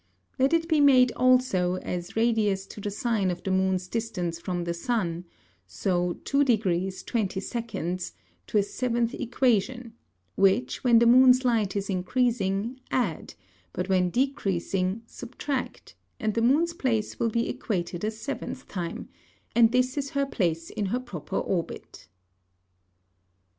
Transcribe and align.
Let 0.39 0.51
it 0.51 0.67
be 0.67 0.81
made 0.81 1.11
also, 1.11 1.75
as 1.75 2.15
Radius 2.15 2.65
to 2.65 2.81
the 2.81 2.89
Sine 2.89 3.29
of 3.29 3.43
the 3.43 3.51
Moon's 3.51 3.87
distance 3.87 4.39
from 4.39 4.63
the 4.63 4.73
Sun:: 4.73 5.25
so 5.67 6.13
2 6.25 6.43
degrees, 6.43 7.03
20 7.03 7.39
secants, 7.39 8.13
to 8.47 8.57
a 8.57 8.63
seventh 8.63 9.13
Equation; 9.13 9.93
which 10.35 10.83
when 10.83 10.97
the 10.97 11.05
Moon's 11.05 11.45
Light 11.45 11.75
is 11.75 11.87
increasing, 11.87 12.79
add; 12.89 13.35
but 13.73 13.89
when 13.89 14.09
decreasing, 14.09 15.03
subtract; 15.05 15.93
and 16.19 16.33
the 16.33 16.41
Moon's 16.41 16.73
Place 16.73 17.19
will 17.19 17.29
be 17.29 17.47
equated 17.47 18.03
a 18.03 18.09
seventh 18.09 18.67
time, 18.67 19.07
and 19.55 19.71
this 19.71 19.99
is 19.99 20.09
her 20.17 20.25
Place 20.25 20.71
in 20.71 20.87
her 20.87 20.99
proper 20.99 21.37
Orbit. 21.37 22.07